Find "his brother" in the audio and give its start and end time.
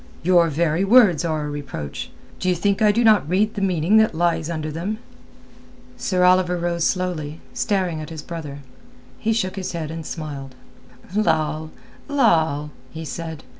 8.09-8.61